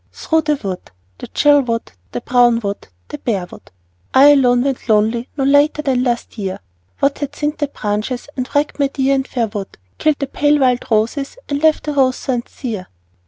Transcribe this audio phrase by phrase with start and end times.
[0.11, 3.69] Through the wood, the chill wood, the brown wood, the bare wood,
[4.15, 6.59] I alone went lonely no later than last year,
[7.01, 10.57] What had thinned the branches, and wrecked my dear and fair wood, Killed the pale
[10.59, 12.87] wild roses and left the rose thorns sere?